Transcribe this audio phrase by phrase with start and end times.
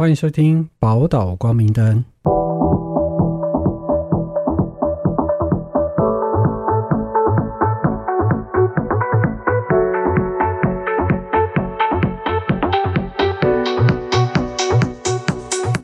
[0.00, 2.02] 欢迎收听《宝岛光明灯》。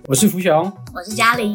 [0.09, 1.55] 我是福雄，我是嘉玲。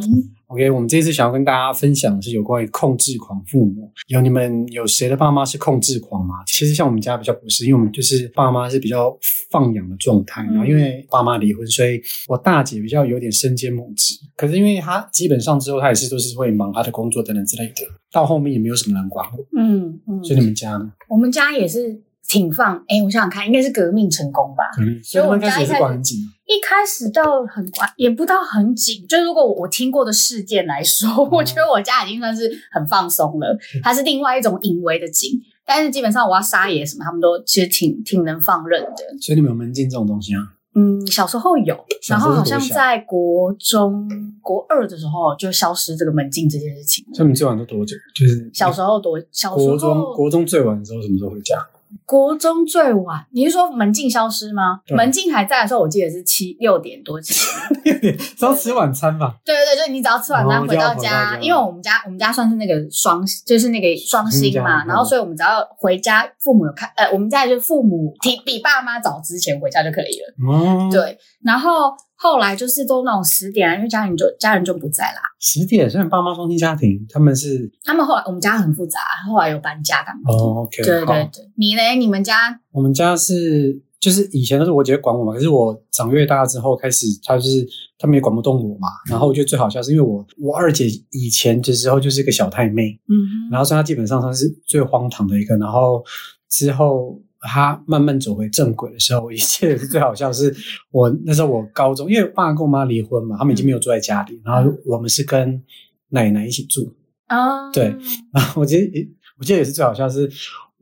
[0.52, 3.89] OK，我们这次想要跟大家分享的是有关于控制狂父母。
[4.07, 6.43] 有你们有谁的爸妈是控制狂吗？
[6.45, 9.18] 其实像我们家比较不是，因为我们就是爸妈是比较
[9.50, 10.43] 放养的状态。
[10.43, 14.15] 然后因为爸妈离婚，所以我大姐比较有点身兼母职。
[14.36, 17.75] 可是因为她基本上之后，她也是都是会忙她的工作等等之类的，
[18.11, 19.46] 到后面也没有什么人管我。
[19.57, 20.91] 嗯嗯，所以你们家呢？
[21.07, 24.63] 我们家也是挺放，哎，我想想看，应该是革命成功吧。
[24.73, 26.31] 可能所以我们开始也是管很紧啊。
[26.45, 29.05] 一开始到很管，也不到很紧。
[29.05, 33.57] 就如果我听过的事件来说，我觉得我家已经算是很放松了。
[33.83, 39.03] 它是另外一种隐微的紧，但是基本上我要撒野什么，他们都其实挺挺能放任的。
[39.19, 40.39] 所以你们有门禁这种东西啊？
[40.73, 44.07] 嗯，小时候有，然后好像在国中、
[44.39, 47.03] 国二的时候就消失这个门禁这件事情。
[47.13, 47.93] 所以你们最晚都多久？
[48.16, 51.57] 就是小时候多，小时候国中国中最晚的时候什么时候回家？
[52.06, 54.81] 国中最晚，你是说门禁消失吗？
[54.86, 57.34] 对门禁还在的时候，我记得是七六点多起。
[57.84, 59.36] 是要吃晚餐吧？
[59.45, 70.52] 对对对，就你只要吃完饭哦回到家，因为我们家我们家算是那个双，就是那个双薪嘛，嗯然后所以我们只要回家，父母有看，呃，我们家就是父母比比爸妈早之前回家就可以了。
[70.52, 75.22] 哦，，对，然后后来就是都那种十点啊，因为家人就家人就不在啦。
[75.39, 75.89] 十点。
[75.89, 80.31] 虽然爸妈双亲家庭，他们是他们后来我们家很复杂，后来有搬家干嘛？
[80.31, 81.95] 哦，OK，对好对对，你嘞？
[81.95, 88.88] 你们家我们家是就是以前都是我姐管我嘛，可是我长越大之后开始，她就是他们也管不动我嘛。
[89.09, 95.58] 然后我觉得最好笑是因为我我二姐以前的时候就是一个小太妹，嗯然后所以她基本上算是最荒唐的一个。
[95.58, 96.03] 然后
[96.50, 100.31] 之后她慢慢走回正轨的时候，一切也是最好笑。
[100.31, 100.56] 是
[100.92, 105.62] 我那时候我高中，因为我爸跟我妈离婚嘛，他们已经没有住在家里，然后我们是跟
[106.09, 106.94] 奶奶一起住。
[107.28, 107.95] 啊，对
[108.34, 110.30] 然后我记得，我记得也是最好笑是，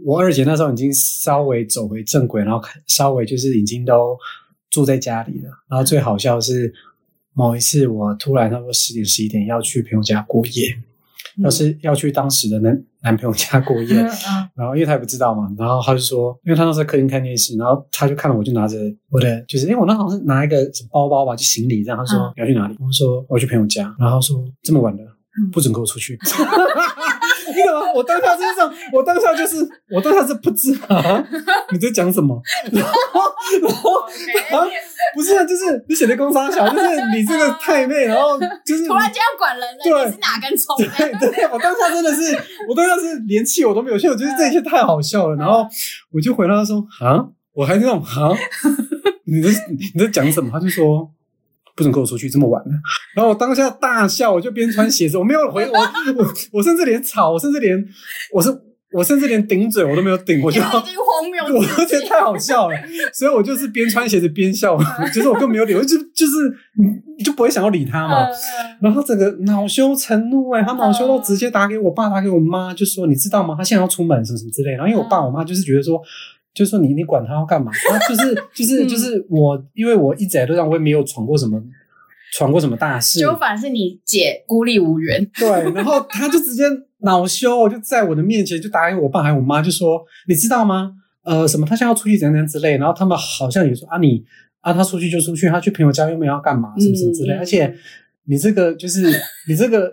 [0.04, 4.18] 我二姐那时候已经稍微走回正轨，然后开稍微就是已经都
[4.72, 5.50] 住在家里了。
[5.70, 6.74] 然后最好笑是
[7.34, 10.84] 某一次，我突然差不多十点十一点要去朋友家过夜，嗯
[11.44, 13.96] 要是要去当时的男男朋友家过夜，
[14.56, 18.78] 然后因为他也不知道嘛，然后他就说，因为他那时候在客厅看电视，然后他就看到我就拿着
[19.10, 22.34] 我的，就是因为我那好像是拿一个什么包包吧，就行李这样，他说、嗯。
[22.38, 22.76] 你要去哪里？
[22.80, 25.50] 我说我要去朋友家，然后说这么晚了嗯。
[25.52, 26.18] 不准跟我出去。
[27.56, 27.92] 你懂吗？
[27.96, 29.58] 我当下就是这样，我当下就是
[29.92, 31.24] 我当下是不知啊，
[31.72, 32.42] 你在讲什么？
[32.72, 32.92] 然后
[33.62, 33.92] 然后
[34.52, 34.68] 然后
[35.16, 40.76] 不是啊，就是你写的工商小，就是你这个太妹，然后就是突然间要管人了，对你是哪根葱？
[40.78, 42.38] 对对，我当下真的是，
[42.70, 45.36] 我当下是连气我都没有气，我觉得这一切太好笑了。
[45.36, 45.66] 然后
[46.12, 48.30] 我就回答他说：“啊，我还那种啊，
[49.26, 49.50] 你在
[49.94, 51.10] 你在讲什么？”他就说
[51.80, 52.72] ：“不准跟我出去，这么晚了。”
[53.16, 55.78] 然后我当下大笑，我就边穿鞋子，我没有回我
[56.20, 57.82] 我我甚至连吵，我甚至连
[58.34, 58.50] 我是
[58.92, 62.76] 我甚至连顶嘴我都没有顶，我就已经荒谬我至极就觉得太好笑了，
[63.14, 64.78] 所以我就是边穿鞋子边笑，
[65.14, 66.88] 就是我根本没有理，我就就是你
[67.18, 68.28] 你就不会想要理他嘛。
[68.28, 68.34] 嗯
[68.82, 73.54] 然后整个恼羞成怒哎、他恼羞到直接打给我爸，打给我妈，就说你知道吗？
[73.58, 74.72] 他现在要出门什么什么之类。
[74.72, 76.02] 然后因为我爸我妈就是觉得说，
[76.54, 77.72] 就说你你管他要干嘛？
[77.90, 81.62] 他就是就是就是我，因为我一直以来都让我也没有闯过什么
[82.34, 86.64] 闯过什么大事，就反而是你姐孤立无援，对，然后他就直接
[87.00, 90.94] 恼羞，就在我的面前就打给我爸还有我妈，就说你知道吗？
[91.24, 94.24] 呃，什么他现在要出去怎样怎样之类，然后他们好像也说啊你
[94.62, 97.74] 啊他出去就出去，他去朋友家又没有要干嘛什么什么之类，嗯而且
[98.26, 99.04] 你这个就是
[99.48, 99.92] 你这个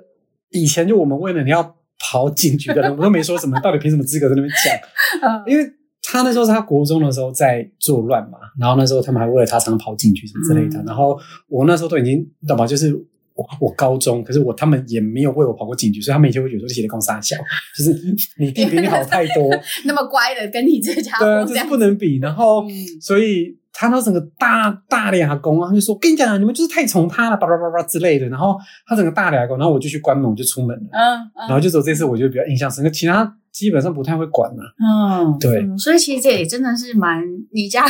[0.51, 5.43] 以前就我们为了你要跑警局的人，我都没说什么，到底凭什么资格在那边讲？
[5.49, 5.65] 因为
[6.07, 11.19] 他那时候是他国中的时候在作乱嘛，然后那时候他们还为了他常跑警局什么之类的，嗯然后
[11.49, 12.67] 我那时候都已经你懂吗？
[12.67, 12.95] 就是
[13.35, 17.37] 我我高中，可是我他们也没有为我跑过警局，所以他们以前会觉得说这写的公傻小，
[17.77, 17.93] 就是
[18.39, 19.51] 你一定比你好太多，
[19.85, 22.19] 那么乖的跟你这家对啊，伙这是不能比。
[22.19, 28.27] 然后嗯所以他那整个大大脸阿公啊，他就说跟你讲，你们就是太宠他了，叭叭叭叭之类的。
[28.31, 28.57] 然后
[28.87, 30.89] 他整个大脸阿公，然后我就去关门，我就出门了。
[30.93, 37.85] 嗯然后就走这次我就比较印象深刻，其他基本上不太会管了、嗯对嗯所以其实这也真的是蛮你家，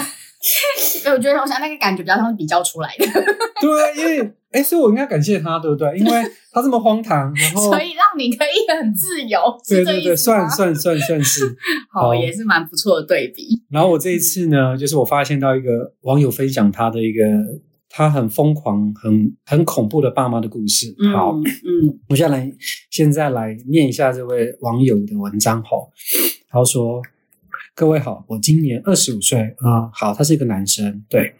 [1.12, 3.04] 我觉得我想那个感觉比较像是比较出来的，
[3.60, 5.98] 对啊，因为哎，所以我应该感谢他，对不对？
[5.98, 6.12] 因为
[6.52, 8.48] 他这么荒唐，然后 所以让你可以
[8.80, 9.38] 很自由，
[9.68, 11.44] 对对对，算算算算是。
[11.92, 13.46] 好，好也是蛮不错的对比。
[13.70, 17.22] 然后我这一次呢，就是我发现到一个网友分享他的一个
[17.90, 20.94] 他很疯狂、很很恐怖的爸妈的故事。
[21.14, 22.52] 好，嗯我现在来
[22.90, 25.70] 现在来念一下这位网友的文章哈。
[26.48, 27.02] 他说，
[27.76, 31.04] 各位好，我今年二十五岁啊、好，他是一个男生。
[31.10, 31.30] 对，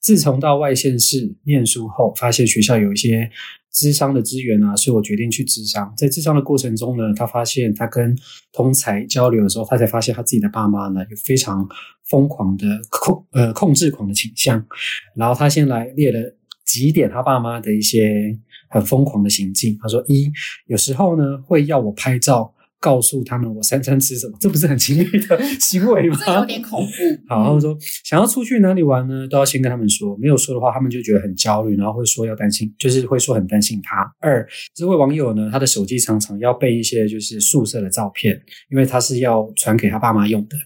[0.00, 3.30] 自从到外县市念书后，发现学校有一些
[3.70, 5.94] 智商的资源啊，所以我决定去智商。
[5.96, 8.18] 在智商的过程中呢，他发现他跟
[8.52, 11.64] 同才交流的时候，他才发现他自己的爸妈呢有非常
[12.06, 14.66] 疯狂的控呃控制狂的倾向。
[15.14, 16.18] 然后他先来列了
[16.64, 18.36] 几点他爸妈的一些
[18.68, 19.78] 很疯狂的行径。
[19.80, 20.32] 他说：一，
[20.66, 22.52] 有时候呢会要我拍照。
[22.78, 26.16] 告诉他们我三餐吃什么，这不是很情侣的行为吗？
[26.24, 26.92] 这有点恐怖。
[27.28, 34.10] 好，然后说想要出去哪里玩呢，都要先跟他们说，没有说的话，他们就觉得很焦虑，然后会说要担心，就是会说很担心他。
[34.20, 38.40] 二，这位网友呢，他的手机常常要备一些就是宿舍的照片，
[38.70, 40.56] 因为他是要传给他爸妈用的，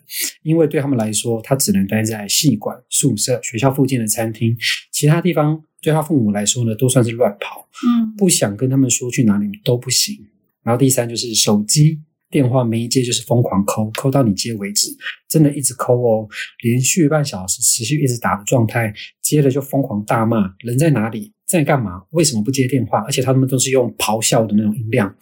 [0.43, 4.57] 因为对他们来说，他只能待在系馆、宿舍、学校附近的餐厅，
[4.91, 10.27] 其他地方对他父母来说呢，都算是乱跑，嗯不想跟他们说去哪里都不行。
[10.63, 14.89] 然后第三就是手机电话没接就是疯狂抠抠到你接为止，
[15.29, 16.29] 真的一直抠哦，
[16.63, 23.01] 连续半小时持续一直打的状态，接了就疯狂大骂，人在哪里，在干嘛，为什么不接电话？
[23.01, 25.13] 而且他们都是用咆哮的那种音量。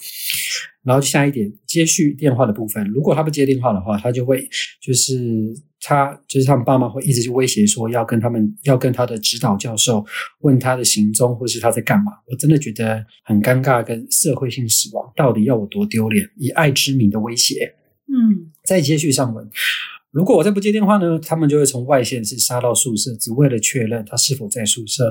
[0.83, 4.49] 然后下一点，接续电话的部分，如果他不接电话的话，他就会
[4.81, 5.19] 就是
[5.81, 10.05] 他就是他们爸妈会一直去威胁说要跟他们要跟他的指导教授
[10.41, 12.13] 问他的行踪或是他在干嘛。
[12.27, 16.29] 我真的觉得很尴尬，跟社会性死亡到底要我多丢脸？
[16.37, 17.75] 以爱之名的威胁。
[18.07, 19.47] 嗯再接续上文，
[20.11, 25.05] 如果我再不接电话呢，他们就会从外县市杀到宿舍，只为了确认他是否在宿舍，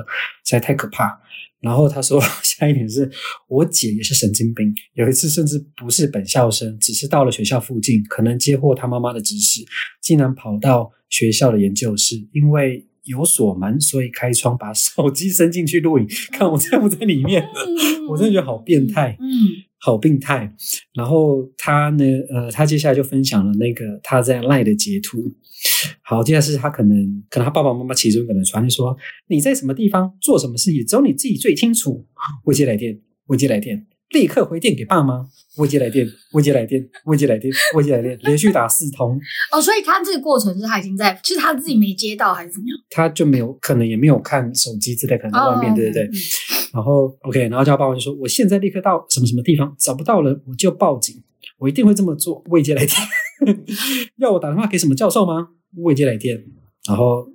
[0.44, 1.20] 实在太可怕。
[1.60, 3.10] 然后他说， 下一点是
[3.48, 9.64] 我姐也是神经病，有一次甚至不是本校生，只是到了学校附近，可能接获他妈妈的指使，
[10.00, 17.44] 竟然跑到学校的研究室，因为有锁门，所以开窗把手机伸进去录影，看我在不在里面。
[18.08, 19.16] 我真的觉得好变态。
[19.20, 19.26] 嗯
[19.80, 20.52] 好病态。
[20.94, 25.32] 然后他呢，呃，他接下来就分享了那个他在赖的截图。
[26.02, 28.96] 好，接下来是他可能可能他爸爸妈妈其中一个人传就说
[29.28, 32.06] 你在什么地方做什么事情，只有你自己最清楚。
[32.44, 35.26] 未接来电，未接来电，立刻回电给爸妈。
[35.56, 39.18] 未接来电，未接来电，未接来电，未接来电， 连续打四通，
[39.50, 42.78] 哦，所以他这个过程是他已经在，是他自己没接到还是怎么样？
[42.90, 46.10] 他就没有可能也没有看手机之类，可能在外面，哦对对对。
[46.72, 51.16] 然后 OK，然后叫爸爸就说：“我现在立刻到什么什么地方，找不到人我就报警，
[51.58, 53.58] 我一定会这么做。”未接来电，
[54.18, 55.48] 要我打电话给什么教授吗？
[55.76, 56.44] 未接来电。
[56.86, 57.28] 然后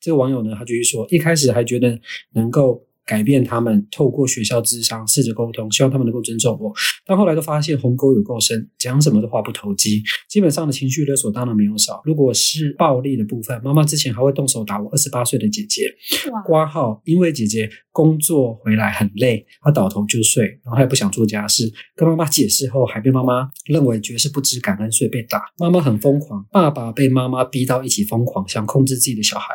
[0.00, 2.00] 这个网友呢，他就说，一开始还觉得
[2.32, 6.72] 能够改变他们，透过学校智商试着沟通，希望他们能够尊重我。
[7.04, 10.02] 但后来都发现鸿沟有够深，讲什么的话不投机。
[10.30, 12.00] 基本上的情绪勒索当然没有少。
[12.06, 15.94] 如果是暴力的部分，妈妈之前还会动手打我二十八岁的姐姐。
[16.30, 21.70] 哇，挂号，因为姐姐工作回来很累，她倒头就睡，然后她也不想做家事。
[21.94, 25.42] 跟妈妈解释后，还被妈妈认为绝是不知感恩，所以被打。
[25.58, 29.54] 妈妈很疯狂，爸爸被妈妈逼到一起疯狂，想控制自己的小孩。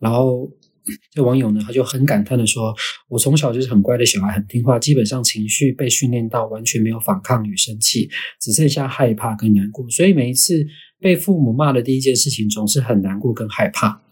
[0.00, 0.50] 然后
[1.12, 2.74] 这网友呢，他就很感叹的说
[3.08, 8.08] ：“我从小就是很乖的小孩，很听话，基本上情绪被训练到完全没有反抗与生气，
[8.40, 9.88] 只剩下害怕跟难过。
[9.90, 10.66] 所以每一次
[11.00, 14.02] 被父母骂的第一件事情，总是很难过跟害怕。”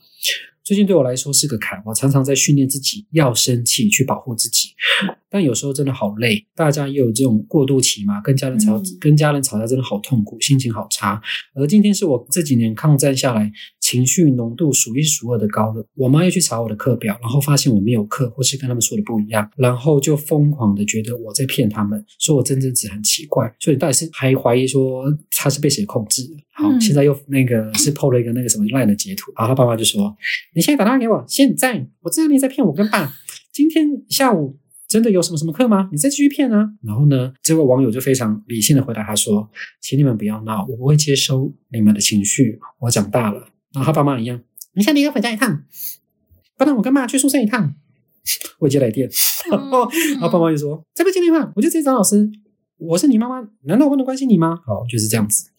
[0.65, 4.69] 最近对我来说是个坎，我常常在训练自己要生气去保护自己，
[5.29, 6.47] 但有时候真的好累。
[6.55, 11.21] 大家也有这种过渡期嘛，跟家人吵，嗯跟家人吵架真的好痛苦，心情好差。
[11.57, 13.51] 而今天是我这几年抗战下来
[13.93, 15.87] 情绪浓度数一数二的高了。
[15.95, 25.05] 我妈又去查我的课表，然后发现我没有课，或是跟他们说的不一样，然后就疯狂的觉得我在骗他们，说我真正值很奇怪，所以到底是还怀疑说
[25.37, 26.31] 他是被谁控制的。
[26.55, 30.17] 好，嗯现在又那个是 PO 了一个那个什么烂的截图，然后他爸妈就说
[30.57, 33.13] ：“你现在打电话给我，现在我知道你在骗我跟爸。
[33.53, 34.57] 今天下午
[34.89, 35.91] 真的有什么什么课吗？
[35.93, 39.49] 你再继续骗啊！”然后呢，这位网友就非常理性的回答他说
[39.83, 44.41] ：“请你们不要闹，我不会接收你们的情绪，我长大了。”然后他爸妈一样，
[44.75, 45.65] 你现在立刻回家一趟，
[46.57, 47.75] 不然我跟妈去宿舍一趟。
[48.61, 49.11] 我接来电，
[49.51, 52.31] 然后然后爸妈就说：“再不接电话，我就直接找老师。
[52.79, 55.51] 我是你妈妈，难道我不能关心你吗？”好，就是这样子。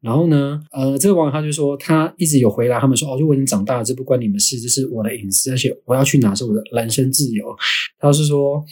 [0.00, 7.44] 然后呢，呃，这个网友他就说，他一直有回答他们说：“哦，就我已经长大了，这不关你们事，这是我的隐私，而且我要去哪是我的人身自由。”
[7.98, 8.64] 他是说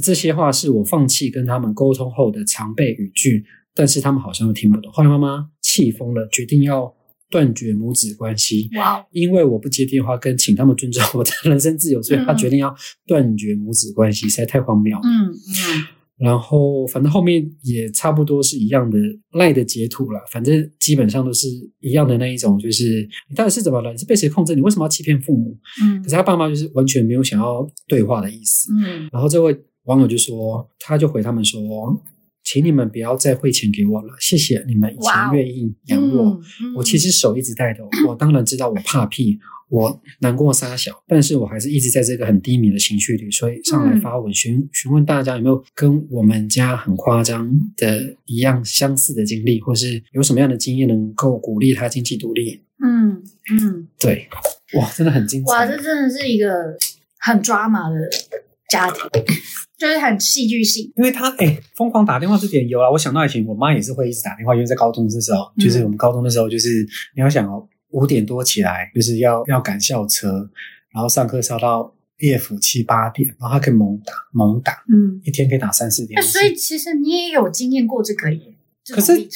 [0.00, 3.44] 这些话是我放弃跟他们沟通后的常备语句，
[3.74, 4.92] 但是他们好像又听不懂。
[4.92, 6.94] 后来妈妈气疯了，决定要
[7.34, 8.70] 断绝母子关系。
[9.10, 12.72] 因为我不接电话跟请他们尊重我的人身自由，所以他决定要
[13.08, 15.02] 断绝母子关系，实在太荒谬了。
[15.04, 15.84] 嗯嗯
[16.16, 18.96] 然后反正后面也差不多是一样的
[19.32, 21.48] 赖的截图了，反正基本上都是
[21.80, 23.90] 一样的那一种，就是你到底是怎么了？
[23.90, 24.54] 你是被谁控制？
[24.54, 25.58] 你为什么要欺骗父母？
[25.82, 28.72] 嗯可是他爸妈就是完全没有想要对话的意思。
[28.74, 31.60] 嗯然后这位网友就说，他就回他们说，
[32.44, 36.40] 请你们不要再汇钱给我了，谢谢你们以前愿意养我。
[36.62, 39.38] 嗯我其实手一直带的，我当然知道我怕屁，
[39.70, 52.60] 我难过撒小，但是我还是一直在这个很低迷的情绪里，所以上来发文询询问大家有没有跟我们家很夸张的一样相似的经历，或是有什么样的经验能够鼓励他经济独立。
[52.84, 54.28] 嗯嗯，对，
[54.74, 55.82] 哇，真的很精哇，彩这。
[55.82, 56.76] 真的是一个
[57.20, 58.10] 很 drama 的
[58.68, 59.02] 家庭，
[59.76, 60.92] 就是很戏剧性。
[60.96, 70.48] 因为他哎，疯狂打电话这点有啊，我想到以前我妈也是会一直打电话，因为在高中的时候，嗯就是我们高中的时候，就是你要想哦，五点多起来，就是要要赶校车，
[70.92, 76.26] 然后上课上到夜府七八点，然后他可以猛打猛打，嗯，一天可以打三四点那。
[76.26, 78.54] 所以其实你也有经验过这个耶，
[78.84, 79.28] 这可是。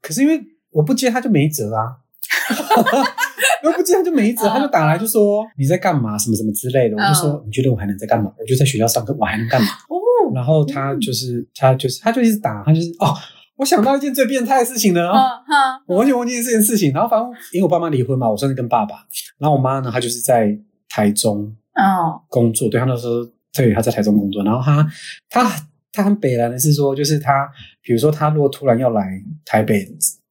[0.00, 1.98] 可是因为我不接他就没辙啊。
[3.64, 6.96] 我不接他就没辙，他就打来就说你在干嘛，什么什么之类的。
[6.96, 8.30] 我就说你觉得我还能在干嘛？
[8.38, 9.68] 我就在学校上课，我还能干嘛？
[9.88, 9.96] 哦，
[10.34, 13.14] 然后他就是 他就是他就一直打，他就是哦，
[13.56, 15.10] 我想到一件最变态的事情了。
[15.10, 15.14] 嗯
[15.46, 16.92] 哈，我完全忘记这件事情。
[16.92, 18.96] 然后反正因为我爸妈离婚嘛，我算是跟爸爸。
[19.38, 20.56] 然后我妈呢，她就是在
[20.88, 21.44] 台中
[21.74, 23.14] 哦，工作，对她那时候
[23.52, 24.44] 对她在台中工作。
[24.44, 24.86] 然后她
[25.30, 25.50] 她
[25.92, 27.48] 她很北蓝的是说，就是她
[27.82, 29.88] 比如说她如果突然要来台北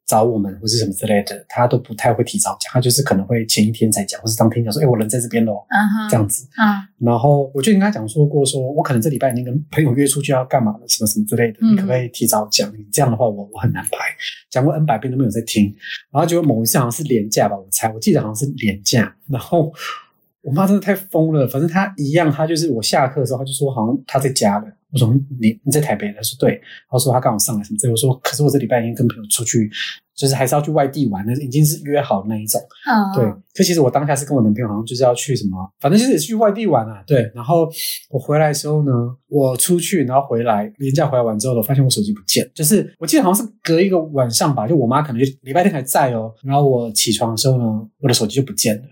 [0.08, 6.48] 找我们或是什么之类的，他都不太会提早讲，他就是可能会前一天才讲，或是当天讲说，哎，我人在这边喽，嗯哼，这样子。
[6.56, 12.72] 啊，然后我就跟他讲说过说，我可能这礼拜已经跟朋友约出去要干嘛了，什么什么之类的，嗯你可不可以提早讲？
[12.72, 13.98] 你这样的话我我很难排，
[14.50, 15.66] 讲过 N 百遍都没有在听。
[16.12, 19.14] 然后结果某一次好像是廉价吧，我猜，我记得好像是廉价。
[19.28, 19.74] 然后
[20.42, 24.66] 我妈真的太疯了，反正她一样，她就是我下课的时候，她就说好像她在家了。
[24.90, 26.14] 我说你你在台北？
[26.14, 26.62] 她说对。
[26.90, 27.92] 她说她刚好上来什么之类。
[27.92, 29.70] 我说可是我这礼拜已经跟朋友出去，
[30.16, 32.62] 就是还是要去外地玩，那已经是约好那一种。
[32.90, 37.04] 嗯，对，可其实我当下是跟我男朋友好像就是要去什么，反正就是去外地玩啊。
[37.06, 37.68] 对，然后
[38.10, 38.92] 我回来的时候呢，
[39.28, 48.84] 我出去然后回来，连假回来完之后呢，我发现我手机不见，就是我记得好像是隔一个晚上吧，就我妈可能就礼拜天还在哦，然后我起床的时候呢，我的手机就不见了，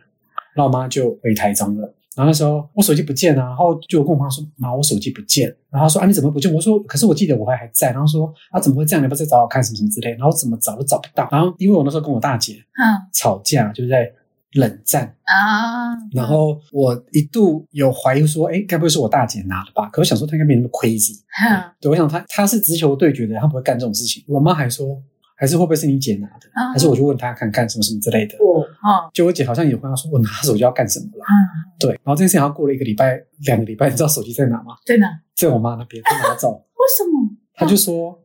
[0.56, 1.94] 然后我妈就回台中了。
[2.16, 9.02] 然后那时候我手机不见了、然后就跟我妈说：“妈，我手机不见。”然后她说：“啊，你怎么不见？”我说：“可是我记得我还还在。”然后说：“啊，怎么会这样？
[9.02, 11.28] 你要不要再找我看什么什么之类？”然后怎么找都找不到。
[11.30, 14.10] 然后因为我那时候跟我大姐嗯吵架，就是在
[14.54, 15.14] 冷战。
[15.24, 19.90] 啊，然后我一度有怀疑说，哎，该不会是我大姐拿的吧？
[19.92, 21.20] 可我想说她应该没那么 crazy。
[21.44, 24.24] 哼 对，我想她她是直球对决的人，她不会干这种事情。
[24.26, 24.88] 我妈还说，
[25.36, 26.48] 还是会不会是你姐拿的？
[26.54, 28.36] 啊还是我就问她看看什么什么之类的。
[28.38, 31.26] 哦哦，就我姐好像也问她说，我拿手机要干什么了？
[31.26, 31.34] 嗯，
[31.80, 34.76] 对，然后这件事情好像过了一个礼拜、两个礼拜，你知道手机在哪吗？
[34.86, 36.52] 在哪，在我妈那边，她拿走。
[36.78, 37.30] 为什么？
[37.56, 38.20] 她就说，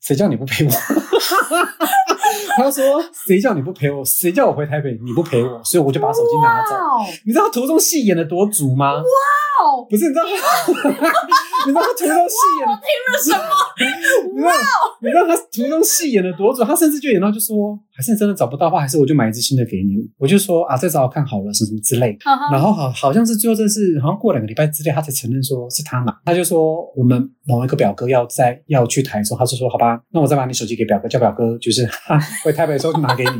[0.00, 0.70] 谁叫你不陪我？
[2.56, 4.04] 她说，谁叫你不陪我？
[4.04, 5.62] 谁叫我回台北你不陪我？
[5.62, 6.74] 所以我就把手机拿走。
[6.74, 8.94] 哇你知道途中戏演的多足吗？
[9.62, 13.40] 哦，不是，你知道，你知道他途中戏演我听了什么？
[14.34, 14.52] 你知道，
[15.02, 16.66] 你知道他途中戏演的多准？
[16.66, 19.96] 他甚至就演到就说，还是真的找不到的话，还是我就买一只新的给你。
[20.18, 22.18] 我就说啊，再找我看好了，什么什么之类的。
[22.52, 26.16] 然后好好像是最后这是好像过两个礼拜之内，他才承认说是他嘛。
[26.24, 33.30] 他就说我们某一个表哥要在要去台中，他就说好吧，那我再把你手机给表哥，叫表哥就是 哈回台北的时候就拿给你。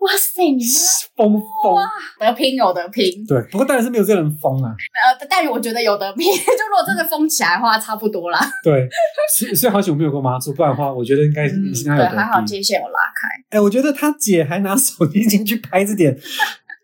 [0.00, 0.70] 哇塞，你妈
[1.16, 1.76] 疯疯，
[2.20, 4.70] 得拼有得拼，对，不过当然是没有这个人疯啊。
[4.70, 8.38] 呃，但我觉得有得拼， 就如果真的疯起来的话，差不多啦。
[8.62, 8.88] 对，
[9.36, 13.28] 所以所以好久没有跟我妈住，不然的话，我觉得应该嗯，应该有对，还好比界限有拉开。
[13.50, 16.16] 哎、我觉得他姐还拿手机进去拍这点，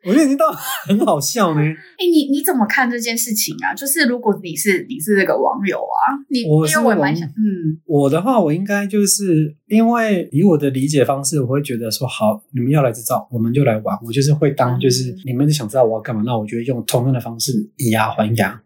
[0.04, 0.50] 我觉得已经到
[0.86, 1.60] 很好笑呢。
[1.60, 3.74] 哎，你你怎么看这件事情啊？
[3.74, 13.96] 就是如果你是你是这个网友啊，你我是因为我也蛮想，嗯我的话，我应该就是因为以我的理解方式，我会觉得说，好，你们要来这招，我们就来玩。
[14.04, 18.60] 我就是会当，就是嗯你们想知道我要干嘛，那我就会用同样的方式以牙还牙。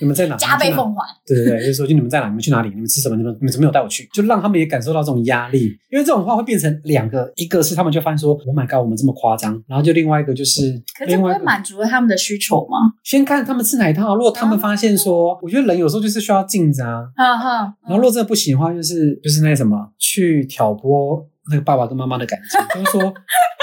[0.00, 0.36] 你们在哪？
[0.36, 1.02] 加倍奉还。
[1.26, 2.26] 对对对， 就是说，就你们在哪？
[2.26, 2.68] 你们去哪里？
[2.70, 3.16] 你们吃什么？
[3.16, 4.08] 你们你们怎么没有带我去？
[4.12, 10.60] 就让他们也感受到这种压力，因为这种话会变成两个，一个是他们就发现说，Oh my god，我们这么夸张，然后就另外一个就是
[10.98, 12.76] 可是这不会满足了他们的需求吗？
[13.04, 14.14] 先看他们吃哪一套。
[14.14, 23.14] 如果他们发现说，我觉得人有时候就是需要镜子啊，哈哈，然后如果真的不行的话，就是就是那什么，去挑拨那个爸爸跟妈妈的感情，就是说，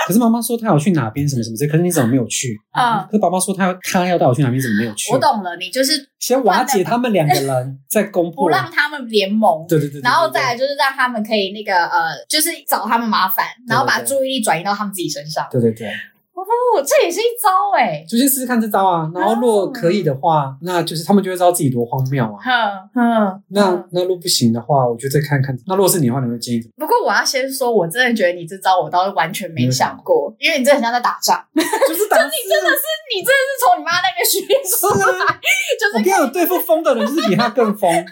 [0.07, 2.55] 可是妈妈说她要去哪边什么什么之类，可是你怎么没有去？
[2.71, 5.11] 啊可是爸爸说他要他要带我去哪边，怎么没有去？
[5.13, 8.45] 我懂了，你就是先瓦解他们两个人，再攻破。
[8.45, 9.65] 不让他们联盟。
[9.67, 15.47] 对对对对，然后再来就是让他们可以那个呃，就是找他们麻烦，然后把注意力转移到他们自己身上。
[15.51, 15.87] 对对对，
[16.35, 18.03] 哦，这也是一招哎。
[18.09, 19.09] 就先试试看这招啊。
[19.13, 22.33] 然后如果可以的话，那就是他们就会知道自己多荒谬啊。
[22.41, 25.55] 哼哼，那嗯那如果不行的话，我就再看看。
[25.67, 26.85] 那如果是你的话，你会建议怎么？
[26.85, 31.39] 不过我要先说，我真的觉得你这招我倒是完全没想过，因为你真的很像在打仗，
[31.87, 32.83] 就是打 你真的是
[33.15, 35.39] 你真的是从你妈那边学出来，
[35.79, 37.89] 就是我跟你讲，对付疯的人就是比他更疯。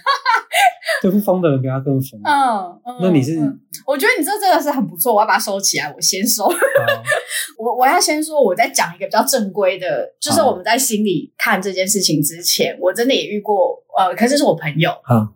[1.01, 2.19] 对付疯的人比他更疯。
[2.23, 6.45] 嗯，嗯那你是嗯我觉得你这真的是很不错，我要把它收起来，我先收。
[7.57, 15.29] 我我要先说，我在讲一个比较正规的，就是我们在心里看这件事情之前，我真的也遇过，呃，可是是我朋友，嗯，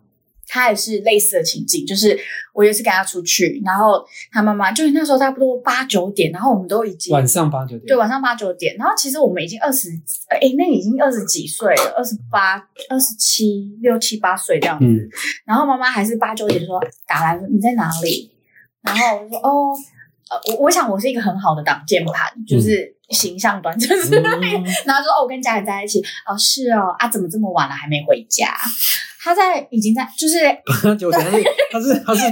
[0.48, 2.18] 他也是类似的情境，就是
[2.54, 9.90] 我也是跟他出去，然后他妈妈就是那时候差不多八九点，然后我们都已经晚上八九点，对晚上八九点，然后其实我们已经二十，
[10.28, 12.56] 哎，那已经二十几岁了，二十八、
[12.88, 15.08] 二十七、六七八岁这样子，嗯。
[15.44, 18.30] 然后妈妈还是八九点说打来说你在哪里，
[18.82, 19.74] 然后我就说哦，
[20.30, 28.54] 呃，我我想我是一个很好的挡箭盘，就是形象端正之类的，嗯然后说哦我跟家人在一起，哦是哦啊怎么这么晚了还没回家？
[29.22, 30.38] 他在已经在就是
[30.84, 31.20] 八九点，
[31.72, 32.22] 他是他是他是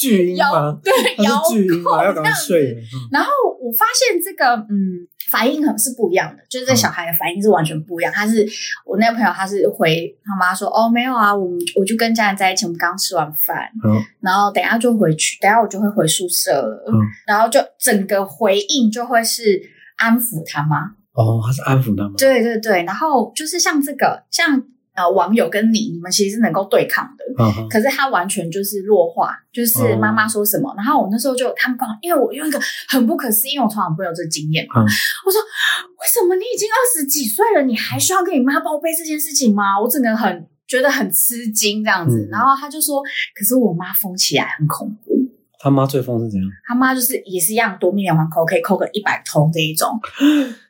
[0.00, 0.76] 巨婴吗？
[0.84, 1.82] 对他遥是巨婴？
[1.82, 2.76] 要赶快睡
[3.10, 8.12] 然后我发现这个嗯反应很是不一样的，就是这小孩的反应是完全不一样。
[8.12, 8.46] 他是
[8.84, 16.94] 我那个朋友，他是回他妈说哦没有啊，我们我就跟家人在一起，我们刚吃完饭，嗯然后等一下就回去，等一下我就会回宿舍了，嗯
[17.26, 19.60] 然后就整个回应就会是
[19.96, 22.14] 安抚他妈，哦，他是安抚他妈？
[22.16, 24.62] 对对对，然后就是像这个像。
[24.94, 34.82] 呃，网友跟你，你们其实是能够对抗的，嗯可是他完全就是弱化，就是妈妈说什么，然后我那时候就他们刚好，因为我用一个很不可思议，因为我从来不会有这个经验嘛。
[34.82, 34.86] 嗯
[35.26, 39.80] 我说为什么你已经二十几岁了，你还需要跟你妈报备这件事情吗？
[39.80, 42.26] 我整个很觉得很吃惊这样子。
[42.26, 43.02] 嗯然后他就说，
[43.34, 45.12] 可是我妈疯起来很恐怖，
[45.58, 46.48] 他妈最疯是怎样？
[46.68, 49.90] 他妈就是也是一样多面连环扣，可以扣个一百通这一种。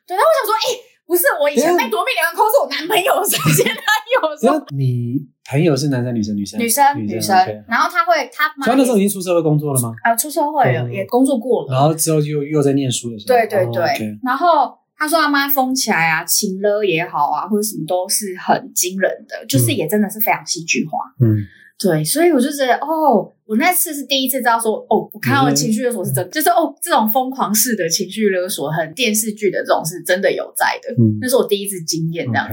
[0.07, 0.65] 对，那我想说，哎、
[1.07, 3.81] 不是我以前被夺命连环扣是我男朋友的时候，现在
[4.21, 5.17] 有的时候你
[5.49, 6.35] 朋友是男生女生？
[6.35, 7.35] 女生女生女生。
[7.67, 9.93] 然后他会他妈所以他那时候已经出社会工作了吗？
[10.03, 20.97] 啊出社会了，嗯也工作过了，然后之后又又在念书的时候，对对对，然后他说他妈疯起来啊，情勒也好啊，或者什么都是很惊人的，就是也真的是非常戏剧化。
[21.19, 21.37] 嗯，
[21.77, 30.93] 对，所以我就觉得哦，我那次是第一次知道说哦，我看到的情绪勒索是真的，就是哦这种疯狂式的情绪勒索，很电视剧的这种是真的有在的。
[30.93, 32.47] 嗯那是我第一次经验，这样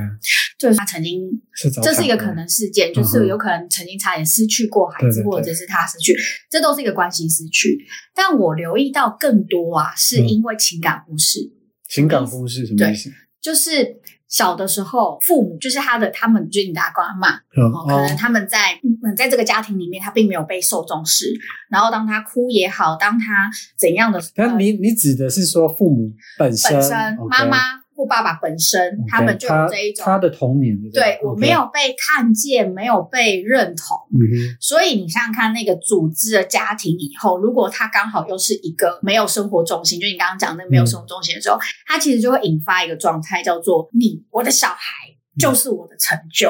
[0.58, 1.22] 就是他曾经
[1.82, 6.16] 这是一个可能事件，就是有可能曾经差点失去过孩子，或者是他失去，
[6.50, 7.78] 这都是一个关系失去。
[8.14, 11.38] 但我留意到更多啊，是嗯因为情感忽视。
[11.88, 13.10] 情感忽视什么意思？
[13.40, 14.00] 就是
[14.32, 17.36] 小的时候，父母就是他的，他们就是你的阿公阿妈，
[17.86, 21.26] 可能他们在嗯在这个家庭里面，他并没有被受重视。
[21.70, 27.58] 然后当他哭也好，当他怎样的，呃但你你指的是说父母本身，本身 OK 妈妈
[28.02, 33.96] 或爸爸本身他们就有这一种，他的童年对种我没有被看见，没有被认同。
[34.10, 34.20] 嗯
[34.60, 46.48] 所以你想想看，那个组织的家庭以后，如果他刚好又是一个没有生活重心，就你刚刚讲的没有生活重心的时候，他其实就会引发一个状态，叫做你我的小孩就是我的成就。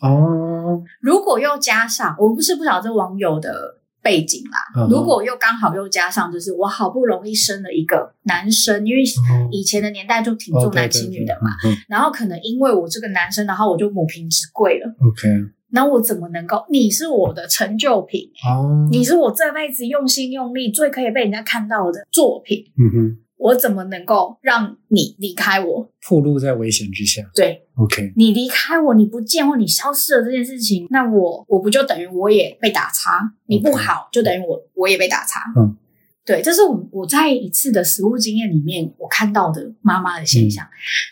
[0.00, 14.86] 哦，如果又加上，我不是不晓得这网友的背景啦，嗯如果又刚好又加上，就是我好不容易生了一个男生，因为哦以前的年代就挺哦重男轻女的嘛，嗯然后可能因为我这个男生，然后我就母凭子贵了。
[15.00, 15.28] OK，
[15.70, 16.64] 那我怎么能够？
[16.70, 25.90] 你是我的成就品，哦，你是我这辈子用心用力最可以被人家看到的作品，嗯哼，我怎么能够让你离开我？
[26.08, 27.22] 暴露在危险之下。
[27.34, 33.32] 对，OK，你离开我，你不见或你消失了这件事情，那我我不就等于我也被打叉？
[33.46, 35.40] 你不好，就等于我我也被打叉。
[35.56, 35.76] 嗯，
[36.24, 40.50] 对，这是我我在一次的实物经验里面我看到的妈妈的现嗯。
[40.50, 40.64] 象，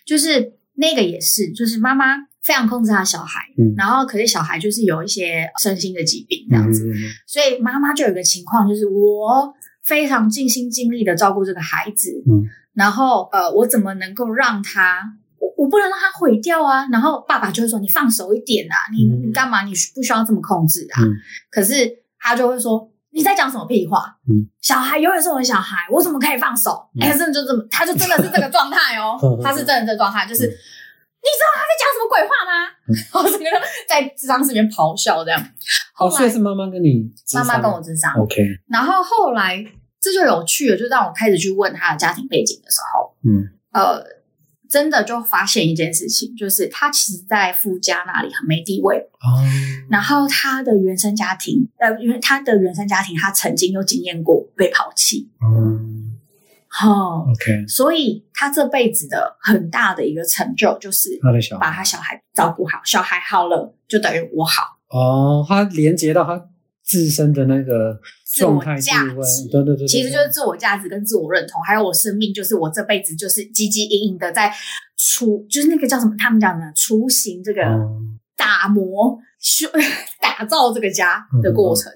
[0.07, 3.75] 就是那个也是，就是妈妈非常控制她小孩，嗯。
[3.77, 7.11] 然后可是小孩就是有一些身心的疾病这样子，嗯嗯嗯。
[7.27, 9.53] 所以妈妈就有一个情况，就是我
[9.91, 15.03] 非常尽心尽力的照顾这个孩子，嗯然后呃，我怎么能够让他，
[15.41, 16.87] 我我不能让他毁掉啊？
[16.93, 19.63] 然后爸爸就会说：“你放手一点啊，你嗯你干嘛？
[19.69, 21.03] 你不需要这么控制啊。
[21.03, 21.11] 嗯
[21.51, 21.75] 可是
[22.21, 24.17] 他就会说：“你在讲什么屁话？
[24.31, 30.47] 嗯小孩永远是我的小孩，我怎么可以放手？”嗯哎、真的就这么，他就真的是这个状态哦嗯 嗯，他是真的这个状态，就是。
[30.47, 30.55] 嗯
[31.23, 32.53] 你知道他在讲什么鬼话吗？
[32.89, 33.47] 嗯 然后整个
[33.87, 35.39] 在智商室里面�嘲笑这样。
[35.93, 39.63] 后哦，所以是妈妈跟你妈妈跟我智商，OK，然后后来
[40.01, 43.51] 这就有趣了，就让我开始去问他的家庭背景的时候，嗯。
[43.73, 44.03] 呃，
[44.69, 49.39] 真的就发现一件事情，就是他其实，在夫家那里很没地位，哦，
[49.89, 56.19] 然后他的原生家庭，呃，因为他的原生家庭，他曾经有经验过被抛弃，嗯
[56.83, 61.67] 哦，，OK，所以他这辈子的很大的一个成就就是他的小孩。
[61.67, 64.79] 把他小孩照顾好，小孩好了就等于我好。
[64.89, 66.45] 哦，他连接到他
[66.91, 74.53] 自身的那个自我状态、价值，对对对，其实就是自我价值跟自我认同，还有我生命，就是我这辈子就是汲汲营营的在
[74.97, 78.01] 出，就是那个叫什么，他们讲的雏形这个、哦
[78.37, 79.69] 打磨、修、
[80.21, 81.93] 打造这个家的过程。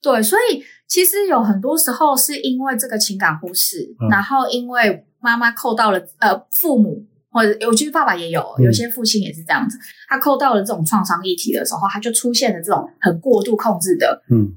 [0.00, 7.04] 对，所以其实有很多时候是因为这个情感忽视，嗯然后因为妈妈扣到了呃父母。
[7.30, 9.78] 或者，我觉得爸爸也有，嗯有些父亲也是这样子。
[10.08, 14.54] 他扣到了这种创伤议题的时候，他就出现了这种很过度控制的，嗯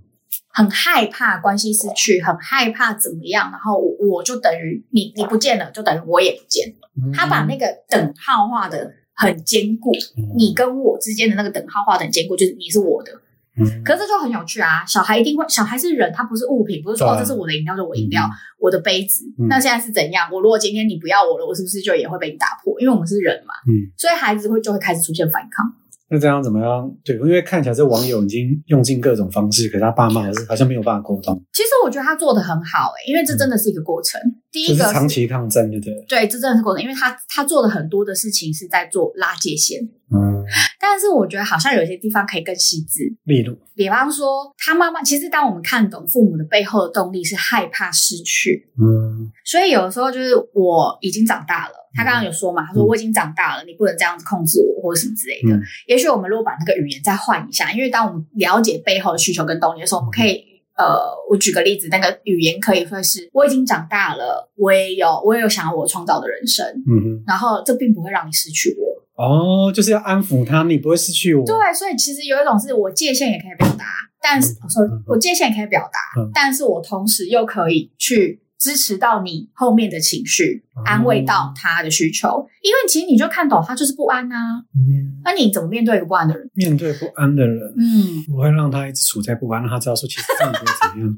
[0.53, 6.73] 很害怕关系失去，很害怕怎么样，然后我我就等于你你不见了，就等于我也不见。
[7.01, 13.20] 嗯他把那个等号画的很坚固，嗯你跟我之间的那个等号画的很坚固，就是你是我的。
[13.59, 14.85] 嗯可是这就很有趣啊！
[14.85, 19.25] 小孩一定会，小孩是人，他不是物品，不是说、这是我的饮料，就是我饮料，嗯我的杯子。
[19.37, 20.29] 嗯那现在是怎样？
[20.31, 22.79] 我如果今天你不要我了，我是不是就也会被你打破？
[22.79, 25.65] 因为我们是人嘛，嗯，所以孩子会就会开始出现反抗。
[26.09, 26.91] 那这样怎么样？
[27.03, 34.19] 对，因为看起来这网友已经用尽各种方式，可是他爸妈还是好像没有办法沟通，其实我觉得他做的很好诶、因为这真的是一个过程。
[34.51, 35.93] 第一个是长期抗战，对不对？
[36.07, 39.79] 对，这真的是过程，因为他他做的很多的事情是在做拉界线，
[40.11, 40.43] 嗯，
[40.79, 43.13] 但是我觉得好像有些地方可以更细致。
[43.23, 51.73] 例如，比方说，他妈妈其实当我们看懂父母的背后的动力是害怕失去，嗯所以有的时候就是我已经长大了。
[51.93, 55.55] 他刚刚有说嘛，他说嗯我已经长大了，你不能这样子控制我或者什么之类的。
[55.55, 60.43] 嗯也许我们如果把那个语言再换一下，因为当我们了解背后的需求跟动力的时候，我们可以
[60.81, 69.23] 呃，我举个例子，那个语言可以会是我已经长大了，我也有我也有想要我创造的人生，嗯然后这并不会让你失去我。
[69.23, 71.45] 哦，就是要安抚他，你不会失去我。
[71.45, 73.85] 对，所以其实有一种是我界限也可以表达，
[74.19, 86.47] 但是嗯我说嗯我界限也可以表达，嗯但是我同时又可以去支持到你后面的情绪，哦安慰到他的需求，因为其实你就看懂他就是不安啊，嗯，那你怎么面对一个不安的人？
[86.53, 91.17] 面对不安的人，嗯，我会让他一直处在不安，让他知道说其实这样不会怎样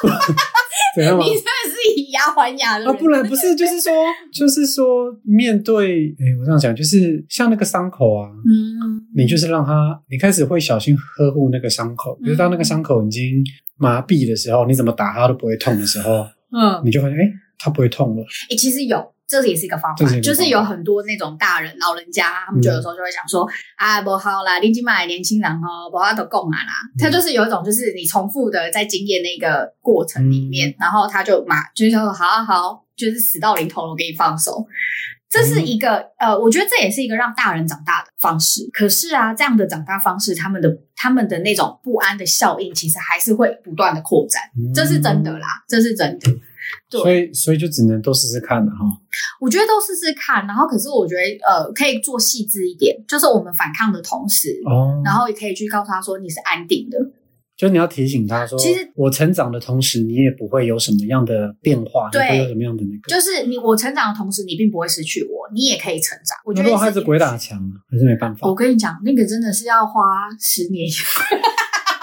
[0.96, 1.34] 怎样吗你？
[1.34, 3.92] 真的是以牙还牙的啊，不然不是，就是说，
[4.32, 13.44] 就是说，面对，哎，我这样讲，就是像那个伤口啊，嗯，你就是让他，你开始会小心呵护那个伤口，比如当那个伤口已经
[13.76, 17.22] 麻痹的时候，你怎么打它都不会痛的时候，嗯，你就发现，哎，
[17.58, 18.22] 它不会痛了。
[18.50, 19.14] 诶其实有。
[19.30, 34.66] 这也是一个方法就是有很多那种大人、老人家，他们就有时候就会讲说：“啊，不好啦，年纪买年轻人哦，不要都供啊啦。”他就是有一种，就是你重复的在经验那个过程里面，然后他就马就是说：“好啊好，就是死到临头了，我给你放手。”
[35.30, 38.68] 这是一个呃，我觉得这也是一个让大人长大的方式。
[38.72, 44.42] 可是啊，这样的长大方式，他们的他们的那种不安的效应，其实还是会不断的扩展，
[44.74, 46.30] 这是真的啦，这是真的。
[46.90, 48.78] 对所以，所以就只能都试试看了哈。
[49.40, 56.98] 我觉得都试试看，然后可是我觉得呃，可以做细致一点，就是我们反抗的同时，哦，然后也可以去告诉他说你是安定的。
[57.58, 63.08] 就你要提醒他说，其实我成长的同时，你也不会有什么样的变化，对你不会有什么样的那个。
[63.12, 66.38] 就是你我成长的同时，你并不会失去我，你也可以成长。
[66.46, 67.58] 我觉得是那如果孩子鬼打墙，
[67.90, 68.54] 还是没办法我。
[68.54, 70.02] 跟你讲，那个真的是要花
[70.40, 70.88] 十年。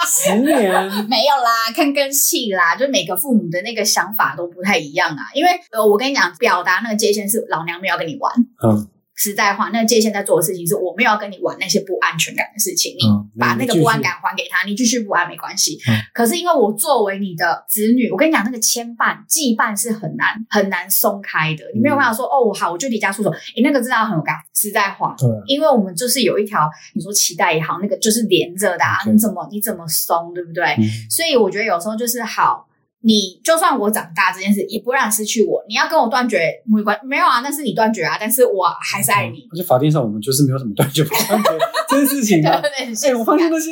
[0.08, 0.72] 十年，
[1.08, 5.24] 没有啦，看根系啦，就每个父母的那个想法都不太一样啊。
[5.34, 15.78] 因为呃，我跟你讲，表达那个界限是老娘没有要跟你玩，嗯实在话，那个界限在做的事情是我没有要跟你玩那些不安全感的事情，你嗯，把那个不安感还给他，你继续不安没关系。
[15.88, 21.64] 嗯可是因为我作为你的子女，我跟你讲，那个牵绊、羁绊是很难很难松开的。
[21.74, 23.30] 你没有办法说、哦，好，我就离家出走。
[23.30, 25.14] 诶，那个真的很有感，实在话。
[25.18, 30.64] 对，因为我们就是有一条，你说脐带也好，那个就是连着的啊，你怎么你怎么松，对不对？
[30.78, 32.66] 嗯所以我觉得有时候就是好，
[33.06, 35.62] 你就算我长大这件事，也不让你失去我。
[35.68, 39.46] 你要跟我断绝没关没有啊，那是你断绝啊，但是我还是爱你。
[39.52, 41.50] 而且法定上我们就是没有什么断绝不断绝
[41.88, 42.60] 这件事情对啊。
[42.60, 43.70] 对 对，很哎、我发现那些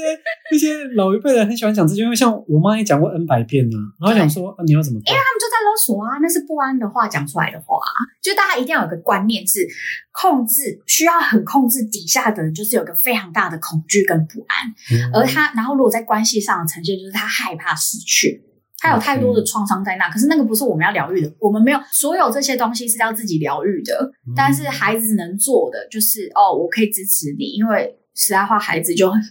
[0.52, 5.18] 那些老一辈人很喜欢讲这些，因为像我妈也讲过 N 百遍呢、然后想说、啊、你要怎么因为？
[5.18, 7.90] 他们就在勒索啊，那是不安的话讲出来的话、啊，
[8.22, 9.66] 就大家一定要有个观念是
[10.12, 18.44] 控制，需要很控制底下的人，就是有个非常大的恐惧跟不安，嗯而他，然后如果在关系上的呈现，就是他害怕失去。
[18.84, 24.12] 他有太多的创伤在那，可是那个不是我们要疗愈的，我们没有所有这些东西是要自己疗愈的。
[24.26, 29.22] 嗯但是孩子能做的就是哦，我可以支持你，因为实在话，孩子就很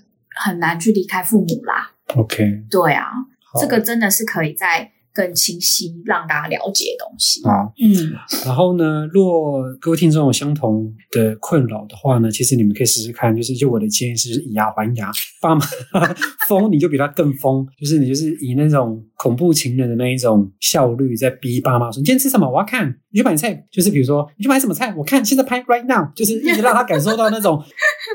[0.43, 1.91] 很难去离开父母啦。
[2.15, 3.05] OK，对啊，
[3.51, 7.43] 好这个真的是可以再更清晰让大家了解的东西。
[7.47, 7.69] 啊。
[7.79, 8.13] 嗯，
[8.45, 15.11] 然后呢，若各位听众有相同的困扰的话呢，其实你们可以试试看，就是就我的建议是以牙还牙，
[15.43, 15.62] 爸妈
[16.49, 27.62] 疯你就比他更疯，就是你就是以那种恐怖情人的那一种效率在逼爸妈说你今天吃什么我要看，你去买菜，就是比如说你去买什么菜我看现在拍 right now，就是一直让他感受到那种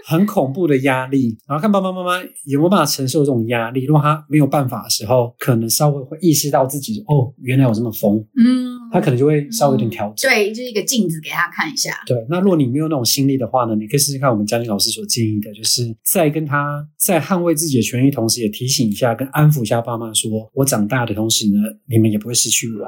[0.06, 10.30] 很恐怖的压力，然后看爸爸妈妈有没有办法承受这种压力，如果他没有办法的时候，可能稍微会意识到自己哦原来我这么疯，嗯，他可能就会稍微有点调整。
[10.30, 11.90] 对，就是一个镜子给他看一下。
[12.06, 22.86] 对，那如果你没有那种心力的话呢，你可以试试看我们嘉玲老师所建议的，就是在跟他在捍卫自己的权益，同时也提醒一下，跟安抚一下爸妈，说我长大的同时呢，你们也不会失去我。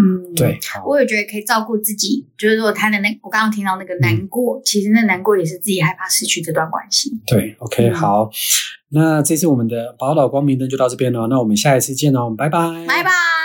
[0.00, 2.24] 嗯，对，好，我也觉得可以照顾自己。
[2.38, 7.10] 就是如果他的那，我刚刚听到那个难过，其实那难过也是自己害怕失去这段关系。
[7.26, 8.30] 对，OK，嗯好，
[8.90, 13.39] 那这次我们的宝岛光明灯就到这边了，那我们下一次见哦，拜拜，拜拜。